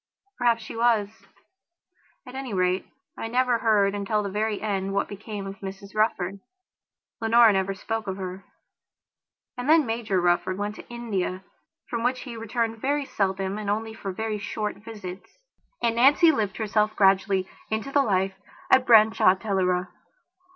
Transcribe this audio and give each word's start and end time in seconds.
Perhaps 0.39 0.63
she 0.63 0.75
was. 0.75 1.09
At 2.25 2.33
any 2.33 2.55
rate, 2.55 2.87
I 3.15 3.27
never 3.27 3.59
heard 3.59 3.93
until 3.93 4.23
the 4.23 4.31
very 4.31 4.59
end 4.59 4.93
what 4.95 5.07
became 5.07 5.45
of 5.45 5.59
Mrs 5.59 5.93
Rufford. 5.93 6.39
Leonora 7.21 7.53
never 7.53 7.75
spoke 7.75 8.07
of 8.07 8.17
her. 8.17 8.43
And 9.59 9.69
then 9.69 9.85
Major 9.85 10.19
Rufford 10.19 10.57
went 10.57 10.73
to 10.77 10.89
India, 10.89 11.43
from 11.87 12.01
which 12.03 12.21
he 12.21 12.35
returned 12.35 12.81
very 12.81 13.05
seldom 13.05 13.59
and 13.59 13.69
only 13.69 13.93
for 13.93 14.11
very 14.11 14.39
short 14.39 14.77
visits; 14.77 15.37
and 15.83 15.97
Nancy 15.97 16.31
lived 16.31 16.57
herself 16.57 16.95
gradually 16.95 17.47
into 17.69 17.91
the 17.91 18.01
life 18.01 18.33
at 18.71 18.87
Branshaw 18.87 19.35
Teleragh. 19.35 19.85